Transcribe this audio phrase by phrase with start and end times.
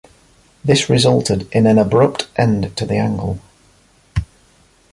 [0.65, 3.37] This resulted in an abrupt end to the angle.